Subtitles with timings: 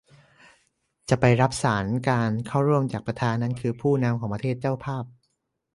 [1.09, 5.03] จะไปรับสาส์นการเข้าร่วมจากประธาน นั้นก็คือผู้นำของประเทศเจ้าภาพ